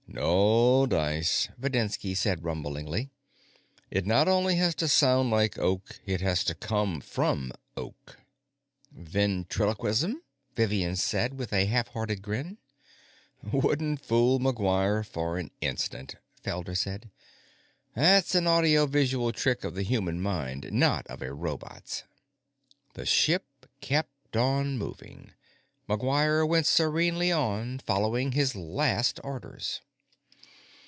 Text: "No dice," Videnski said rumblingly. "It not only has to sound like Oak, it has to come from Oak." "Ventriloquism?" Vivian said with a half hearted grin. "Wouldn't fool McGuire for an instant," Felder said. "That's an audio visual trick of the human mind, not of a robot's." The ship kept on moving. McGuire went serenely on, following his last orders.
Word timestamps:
"No 0.13 0.85
dice," 0.87 1.47
Videnski 1.57 2.17
said 2.17 2.43
rumblingly. 2.43 3.09
"It 3.89 4.05
not 4.05 4.27
only 4.27 4.57
has 4.57 4.75
to 4.75 4.89
sound 4.89 5.31
like 5.31 5.57
Oak, 5.57 6.01
it 6.05 6.19
has 6.19 6.43
to 6.43 6.53
come 6.53 6.99
from 6.99 7.53
Oak." 7.77 8.19
"Ventriloquism?" 8.91 10.21
Vivian 10.53 10.97
said 10.97 11.39
with 11.39 11.53
a 11.53 11.63
half 11.65 11.87
hearted 11.89 12.21
grin. 12.21 12.57
"Wouldn't 13.53 14.03
fool 14.03 14.37
McGuire 14.39 15.05
for 15.05 15.37
an 15.37 15.49
instant," 15.61 16.15
Felder 16.43 16.75
said. 16.75 17.09
"That's 17.95 18.35
an 18.35 18.47
audio 18.47 18.85
visual 18.87 19.31
trick 19.31 19.63
of 19.63 19.75
the 19.75 19.83
human 19.83 20.19
mind, 20.21 20.73
not 20.73 21.07
of 21.07 21.21
a 21.21 21.31
robot's." 21.33 22.03
The 22.95 23.05
ship 23.05 23.45
kept 23.79 24.35
on 24.35 24.77
moving. 24.77 25.31
McGuire 25.87 26.45
went 26.45 26.65
serenely 26.65 27.31
on, 27.31 27.79
following 27.79 28.33
his 28.33 28.57
last 28.57 29.21
orders. 29.23 29.79